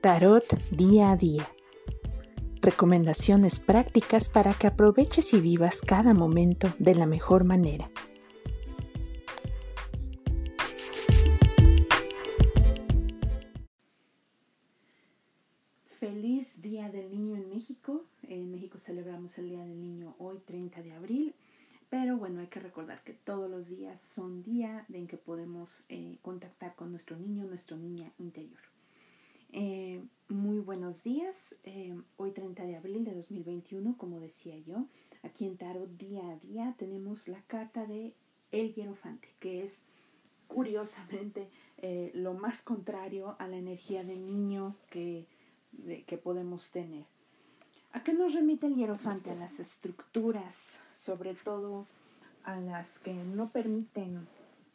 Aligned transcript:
Tarot 0.00 0.46
día 0.70 1.10
a 1.10 1.16
día. 1.16 1.46
Recomendaciones 2.62 3.58
prácticas 3.58 4.30
para 4.30 4.54
que 4.54 4.66
aproveches 4.66 5.34
y 5.34 5.40
vivas 5.42 5.82
cada 5.82 6.14
momento 6.14 6.72
de 6.78 6.94
la 6.94 7.04
mejor 7.04 7.44
manera. 7.44 7.90
Feliz 15.98 16.62
Día 16.62 16.88
del 16.88 17.10
Niño 17.10 17.36
en 17.36 17.50
México. 17.50 18.06
En 18.22 18.50
México 18.50 18.78
celebramos 18.78 19.36
el 19.36 19.50
Día 19.50 19.64
del 19.64 19.82
Niño 19.82 20.14
hoy 20.18 20.38
30 20.46 20.82
de 20.82 20.92
abril 20.92 21.34
pero 21.90 22.16
bueno, 22.16 22.40
hay 22.40 22.46
que 22.46 22.60
recordar 22.60 23.02
que 23.02 23.12
todos 23.12 23.50
los 23.50 23.68
días 23.68 24.00
son 24.00 24.44
días 24.44 24.88
en 24.90 25.08
que 25.08 25.16
podemos 25.16 25.84
eh, 25.88 26.18
contactar 26.22 26.76
con 26.76 26.92
nuestro 26.92 27.16
niño, 27.16 27.44
nuestra 27.44 27.76
niña 27.76 28.12
interior. 28.18 28.60
Eh, 29.52 30.02
muy 30.28 30.58
buenos 30.58 31.02
días. 31.02 31.56
Eh, 31.64 32.00
hoy 32.16 32.32
30 32.32 32.64
de 32.64 32.76
abril 32.76 33.04
de 33.04 33.14
2021, 33.14 33.96
como 33.96 34.20
decía 34.20 34.58
yo, 34.58 34.86
aquí 35.22 35.46
en 35.46 35.56
Tarot 35.56 35.90
día 35.96 36.22
a 36.28 36.36
día 36.36 36.74
tenemos 36.78 37.28
la 37.28 37.42
carta 37.42 37.86
de 37.86 38.14
El 38.52 38.74
Hierofante, 38.74 39.28
que 39.40 39.62
es 39.62 39.86
curiosamente 40.48 41.48
lo 42.12 42.34
más 42.34 42.62
contrario 42.62 43.36
a 43.38 43.48
la 43.48 43.56
energía 43.56 44.04
de 44.04 44.16
niño 44.16 44.76
que, 44.90 45.26
que 46.06 46.18
podemos 46.18 46.70
tener. 46.70 47.06
¿A 47.92 48.02
qué 48.02 48.12
nos 48.12 48.34
remite 48.34 48.66
el 48.66 48.76
hierofante? 48.76 49.30
A 49.30 49.34
las 49.34 49.58
estructuras, 49.58 50.80
sobre 50.94 51.34
todo 51.34 51.86
a 52.44 52.60
las 52.60 52.98
que 52.98 53.12
no 53.12 53.50
permiten 53.50 54.28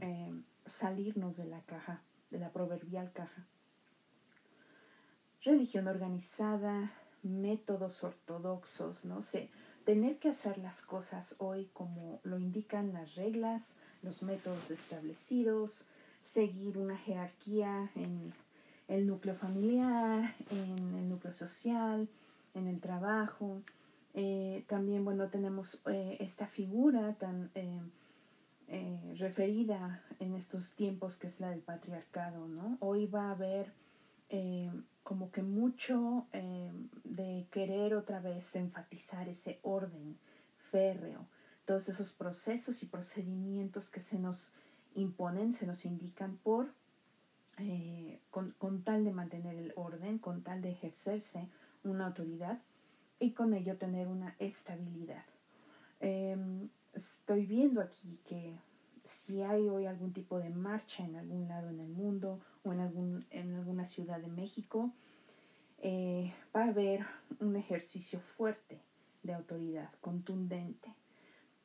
eh, 0.00 0.32
salirnos 0.66 1.36
de 1.36 1.44
la 1.44 1.60
caja, 1.60 2.02
de 2.30 2.38
la 2.38 2.50
proverbial 2.50 3.12
caja. 3.12 3.46
Religión 5.44 5.88
organizada, 5.88 6.92
métodos 7.24 8.04
ortodoxos, 8.04 9.04
no 9.04 9.24
sé, 9.24 9.50
tener 9.84 10.18
que 10.18 10.28
hacer 10.28 10.58
las 10.58 10.82
cosas 10.82 11.34
hoy 11.38 11.68
como 11.72 12.20
lo 12.22 12.38
indican 12.38 12.92
las 12.92 13.16
reglas, 13.16 13.76
los 14.02 14.22
métodos 14.22 14.70
establecidos, 14.70 15.88
seguir 16.20 16.78
una 16.78 16.96
jerarquía 16.96 17.90
en 17.96 18.32
el 18.86 19.08
núcleo 19.08 19.34
familiar, 19.34 20.32
en 20.50 20.94
el 20.94 21.08
núcleo 21.08 21.32
social, 21.32 22.08
en 22.54 22.68
el 22.68 22.80
trabajo. 22.80 23.62
Eh, 24.14 24.64
también, 24.68 25.04
bueno, 25.04 25.28
tenemos 25.28 25.82
eh, 25.86 26.18
esta 26.20 26.46
figura 26.46 27.14
tan 27.14 27.50
eh, 27.56 29.14
referida 29.18 30.04
en 30.20 30.36
estos 30.36 30.74
tiempos 30.74 31.16
que 31.16 31.26
es 31.26 31.40
la 31.40 31.50
del 31.50 31.62
patriarcado, 31.62 32.46
¿no? 32.46 32.76
Hoy 32.78 33.06
va 33.06 33.28
a 33.28 33.32
haber 33.32 33.72
como 35.02 35.30
que 35.30 35.42
mucho 35.42 36.26
de 37.04 37.46
querer 37.50 37.94
otra 37.94 38.20
vez 38.20 38.56
enfatizar 38.56 39.28
ese 39.28 39.58
orden 39.62 40.16
férreo, 40.70 41.26
todos 41.64 41.88
esos 41.88 42.12
procesos 42.12 42.82
y 42.82 42.86
procedimientos 42.86 43.90
que 43.90 44.00
se 44.00 44.18
nos 44.18 44.52
imponen, 44.94 45.52
se 45.52 45.66
nos 45.66 45.84
indican 45.84 46.36
por, 46.38 46.72
con, 48.30 48.52
con 48.52 48.82
tal 48.82 49.04
de 49.04 49.12
mantener 49.12 49.56
el 49.56 49.72
orden, 49.76 50.18
con 50.18 50.42
tal 50.42 50.62
de 50.62 50.70
ejercerse 50.70 51.48
una 51.84 52.06
autoridad 52.06 52.60
y 53.18 53.32
con 53.32 53.54
ello 53.54 53.76
tener 53.76 54.08
una 54.08 54.34
estabilidad. 54.38 55.24
Em, 56.00 56.68
estoy 56.92 57.46
viendo 57.46 57.80
aquí 57.80 58.18
que 58.24 58.58
si 59.04 59.42
hay 59.42 59.68
hoy 59.68 59.86
algún 59.86 60.12
tipo 60.12 60.38
de 60.38 60.50
marcha 60.50 61.04
en 61.04 61.16
algún 61.16 61.48
lado 61.48 61.70
en 61.70 61.80
el 61.80 61.88
mundo 61.88 62.40
o 62.62 62.72
en, 62.72 62.80
algún, 62.80 63.26
en 63.30 63.54
alguna 63.54 63.86
ciudad 63.86 64.20
de 64.20 64.28
México, 64.28 64.92
eh, 65.78 66.32
va 66.54 66.64
a 66.64 66.68
haber 66.68 67.04
un 67.40 67.56
ejercicio 67.56 68.20
fuerte 68.20 68.80
de 69.22 69.34
autoridad, 69.34 69.90
contundente, 70.00 70.94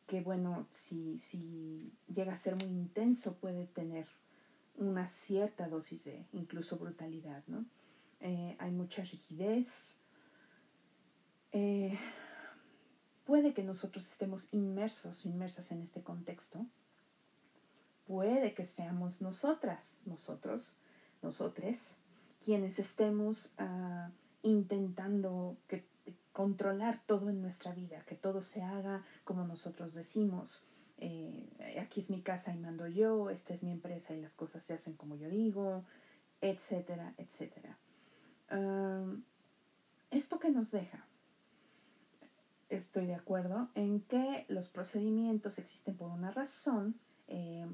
que 0.08 0.22
bueno, 0.22 0.68
si, 0.72 1.18
si 1.20 1.92
llega 2.14 2.34
a 2.34 2.38
ser 2.38 2.56
muy 2.56 2.70
intenso 2.70 3.36
puede 3.36 3.66
tener 3.68 4.08
una 4.76 5.08
cierta 5.08 5.68
dosis 5.68 6.06
de 6.06 6.26
incluso 6.34 6.78
brutalidad, 6.78 7.44
¿no? 7.48 7.66
Eh, 8.20 8.56
hay 8.60 8.72
mucha 8.72 9.04
rigidez, 9.04 10.00
eh, 11.52 11.98
puede 13.26 13.54
que 13.54 13.64
nosotros 13.64 14.10
estemos 14.10 14.48
inmersos, 14.52 15.26
inmersas 15.26 15.72
en 15.72 15.82
este 15.82 16.02
contexto. 16.02 16.66
Puede 18.08 18.54
que 18.54 18.66
seamos 18.66 19.22
nosotras, 19.22 20.00
nosotros, 20.06 20.78
nosotres, 21.22 21.98
quienes 22.44 22.80
estemos 22.80 23.54
ah, 23.58 24.10
intentando 24.44 25.58
controlar 26.32 27.02
todo 27.06 27.30
en 27.30 27.42
nuestra 27.42 27.74
vida, 27.74 28.04
que 28.06 28.16
todo 28.16 28.42
se 28.44 28.62
haga 28.64 29.04
como 29.24 29.46
nosotros 29.46 29.94
decimos. 29.94 30.64
Eh, 31.00 31.78
aquí 31.82 32.00
es 32.00 32.10
mi 32.10 32.22
casa 32.22 32.54
y 32.54 32.58
mando 32.58 32.88
yo, 32.88 33.30
esta 33.30 33.54
es 33.54 33.62
mi 33.62 33.72
empresa 33.72 34.16
y 34.16 34.22
las 34.22 34.36
cosas 34.36 34.64
se 34.64 34.74
hacen 34.74 34.96
como 34.96 35.16
yo 35.16 35.30
digo, 35.30 35.84
etcétera, 36.42 37.14
etcétera. 37.18 37.78
¿Esto 40.10 40.40
que 40.40 40.50
nos 40.50 40.72
deja? 40.72 41.06
estoy 42.70 43.06
de 43.06 43.16
acuerdo 43.16 43.70
en 43.76 44.02
que 44.02 44.46
los 44.50 44.70
procedimientos 44.70 45.60
existen 45.60 45.96
por 45.96 46.12
una 46.12 46.32
razón, 46.32 46.96
eh, 47.28 47.66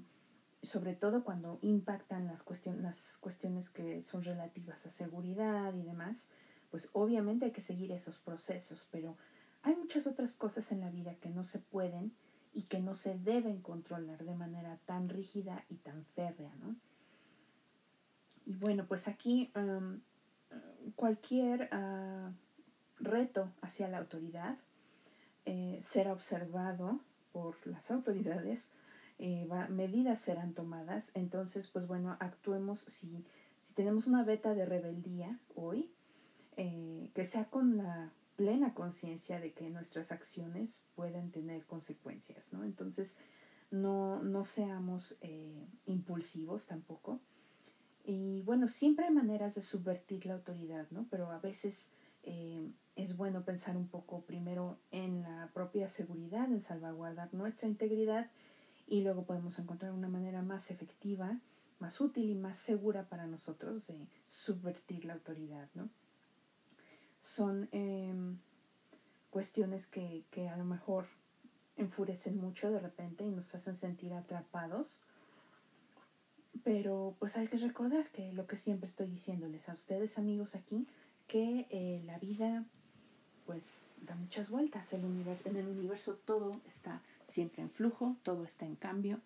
sobre 0.63 0.95
todo 0.95 1.23
cuando 1.23 1.59
impactan 1.61 2.27
las, 2.27 2.43
las 2.79 3.17
cuestiones 3.17 3.69
que 3.69 4.03
son 4.03 4.23
relativas 4.23 4.85
a 4.85 4.91
seguridad 4.91 5.73
y 5.73 5.83
demás, 5.83 6.29
pues 6.71 6.89
obviamente 6.93 7.45
hay 7.45 7.51
que 7.51 7.61
seguir 7.61 7.91
esos 7.91 8.19
procesos, 8.21 8.87
pero 8.91 9.17
hay 9.61 9.75
muchas 9.75 10.07
otras 10.07 10.35
cosas 10.35 10.71
en 10.71 10.81
la 10.81 10.89
vida 10.89 11.15
que 11.15 11.29
no 11.29 11.43
se 11.43 11.59
pueden 11.59 12.13
y 12.53 12.63
que 12.63 12.79
no 12.79 12.95
se 12.95 13.17
deben 13.17 13.61
controlar 13.61 14.23
de 14.23 14.35
manera 14.35 14.77
tan 14.85 15.09
rígida 15.09 15.65
y 15.69 15.75
tan 15.77 16.05
férrea, 16.05 16.53
¿no? 16.55 16.75
Y 18.45 18.55
bueno, 18.55 18.85
pues 18.87 19.07
aquí 19.07 19.51
cualquier 20.95 21.69
ah, 21.71 22.31
reto 22.99 23.51
hacia 23.61 23.87
la 23.87 23.99
autoridad 23.99 24.57
eh, 25.45 25.79
será 25.83 26.13
observado 26.13 26.99
por 27.31 27.55
las 27.67 27.89
autoridades, 27.91 28.73
eh, 29.19 29.47
medidas 29.69 30.21
serán 30.21 30.53
tomadas, 30.53 31.11
entonces 31.15 31.67
pues 31.67 31.87
bueno, 31.87 32.17
actuemos 32.19 32.81
si, 32.81 33.25
si 33.61 33.73
tenemos 33.73 34.07
una 34.07 34.23
beta 34.23 34.53
de 34.53 34.65
rebeldía 34.65 35.39
hoy, 35.55 35.91
eh, 36.57 37.11
que 37.13 37.25
sea 37.25 37.45
con 37.45 37.77
la 37.77 38.11
plena 38.35 38.73
conciencia 38.73 39.39
de 39.39 39.53
que 39.53 39.69
nuestras 39.69 40.11
acciones 40.11 40.81
pueden 40.95 41.31
tener 41.31 41.65
consecuencias, 41.65 42.51
¿no? 42.51 42.63
Entonces, 42.63 43.19
no, 43.69 44.21
no 44.21 44.45
seamos 44.45 45.17
impulsivos 45.85 46.67
tampoco. 46.67 47.19
Y 48.03 48.41
bueno, 48.41 48.67
siempre 48.67 49.05
hay 49.05 49.13
maneras 49.13 49.55
de 49.55 49.61
subvertir 49.61 50.25
la 50.25 50.33
autoridad, 50.33 50.87
¿no? 50.91 51.07
Pero 51.09 51.31
a 51.31 51.39
veces 51.39 51.91
es 52.95 53.17
bueno 53.17 53.43
pensar 53.43 53.75
un 53.77 53.87
poco 53.87 54.21
primero 54.21 54.77
en 54.91 55.23
la 55.23 55.49
propia 55.53 55.89
seguridad, 55.89 56.51
en 56.51 56.61
salvaguardar 56.61 57.33
nuestra 57.33 57.67
integridad 57.67 58.29
y 58.87 59.01
luego 59.01 59.25
podemos 59.25 59.57
encontrar 59.59 59.91
una 59.91 60.07
manera 60.07 60.41
más 60.41 60.71
efectiva, 60.71 61.39
más 61.79 61.99
útil 62.01 62.29
y 62.29 62.35
más 62.35 62.57
segura 62.57 63.03
para 63.03 63.27
nosotros 63.27 63.87
de 63.87 64.07
subvertir 64.25 65.05
la 65.05 65.13
autoridad, 65.13 65.67
¿no? 65.73 65.89
Son 67.21 67.69
em, 67.71 68.37
cuestiones 69.29 69.87
que, 69.87 70.23
que 70.31 70.49
a 70.49 70.57
lo 70.57 70.65
mejor 70.65 71.07
enfurecen 71.77 72.37
mucho 72.37 72.69
de 72.71 72.79
repente 72.79 73.23
y 73.23 73.31
nos 73.31 73.53
hacen 73.55 73.75
sentir 73.75 74.13
atrapados, 74.13 75.01
pero 76.63 77.15
pues 77.19 77.35
hay 77.37 77.47
que 77.47 77.57
recordar 77.57 78.09
que 78.11 78.31
lo 78.33 78.45
que 78.45 78.57
siempre 78.57 78.87
estoy 78.87 79.07
diciéndoles 79.07 79.67
a 79.69 79.73
ustedes 79.73 80.17
amigos 80.17 80.55
aquí, 80.55 80.87
que 81.27 81.67
eh, 81.69 82.01
la 82.05 82.19
vida 82.19 82.65
pues 83.45 83.95
da 84.01 84.15
muchas 84.15 84.49
vueltas. 84.49 84.93
El 84.93 85.05
universo, 85.05 85.49
en 85.49 85.57
el 85.57 85.67
universo 85.67 86.15
todo 86.25 86.61
está 86.67 87.01
siempre 87.27 87.61
en 87.61 87.69
flujo, 87.69 88.15
todo 88.23 88.43
está 88.43 88.65
en 88.65 88.75
cambio 88.75 89.19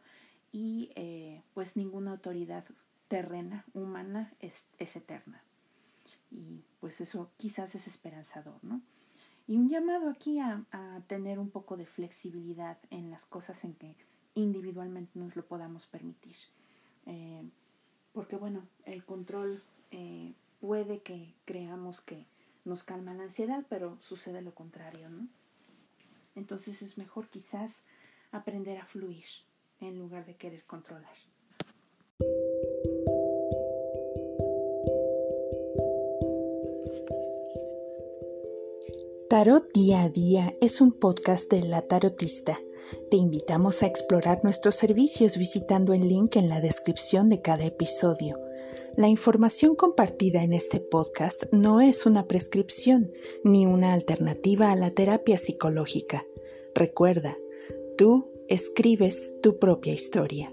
y 0.51 0.91
eh, 0.95 1.41
pues 1.53 1.77
ninguna 1.77 2.11
autoridad 2.11 2.65
terrena, 3.07 3.65
humana, 3.73 4.33
es, 4.39 4.67
es, 4.79 4.95
eterna. 4.95 5.41
Y 6.31 6.61
pues 6.79 6.99
eso 7.01 7.29
quizás 7.37 7.75
es 7.75 7.87
esperanzador, 7.87 8.57
¿no? 8.63 8.81
Y 9.47 9.55
un 9.55 9.69
llamado 9.69 10.09
aquí 10.09 10.39
a, 10.39 10.65
a, 10.71 11.01
tener 11.07 11.39
un 11.39 11.49
poco 11.49 11.77
de 11.77 11.85
flexibilidad 11.85 12.77
en 12.89 13.09
las 13.09 13.25
cosas 13.25 13.63
en 13.63 13.73
que 13.75 13.95
individualmente 14.35 15.17
nos 15.17 15.35
lo 15.35 15.45
podamos 15.45 15.87
permitir. 15.87 16.35
Eh, 17.05 17.43
porque 18.13 18.35
bueno, 18.35 18.63
el 18.85 19.05
control 19.05 19.63
eh, 19.91 20.33
puede 20.59 20.99
que 20.99 21.33
creamos 21.45 22.01
que 22.01 22.25
nos 22.65 22.83
calma 22.83 23.13
la 23.13 23.23
ansiedad, 23.23 23.65
pero 23.69 23.97
sucede 24.01 24.41
lo 24.41 24.53
contrario, 24.53 25.09
¿no? 25.09 25.27
Entonces 26.37 26.83
es 26.83 26.99
mejor 26.99 27.27
quizás 27.29 27.85
aprender 28.31 28.77
a 28.77 28.85
fluir 28.85 29.25
en 29.79 29.97
lugar 29.97 30.23
de 30.27 30.35
querer 30.35 30.63
controlar. 30.65 31.15
Tarot 39.31 39.73
Día 39.73 40.03
a 40.03 40.09
Día 40.09 40.55
es 40.61 40.79
un 40.79 40.91
podcast 40.91 41.51
de 41.51 41.63
La 41.63 41.81
Tarotista. 41.81 42.59
Te 43.09 43.17
invitamos 43.17 43.81
a 43.81 43.87
explorar 43.87 44.41
nuestros 44.43 44.75
servicios 44.75 45.37
visitando 45.37 45.93
el 45.93 46.07
link 46.07 46.35
en 46.35 46.49
la 46.49 46.61
descripción 46.61 47.29
de 47.29 47.41
cada 47.41 47.65
episodio. 47.65 48.46
La 48.97 49.07
información 49.09 49.75
compartida 49.75 50.41
en 50.41 50.53
este 50.53 50.79
podcast 50.79 51.43
no 51.53 51.81
es 51.81 52.07
una 52.07 52.27
prescripción 52.27 53.11
ni 53.43 53.67
una 53.67 53.93
alternativa 53.93 54.71
a 54.71 54.75
la 54.75 54.89
terapia 54.89 55.37
psicológica. 55.37 56.25
Recuerda, 56.73 57.37
tú 57.95 58.31
escribes 58.49 59.37
tu 59.43 59.59
propia 59.59 59.93
historia. 59.93 60.51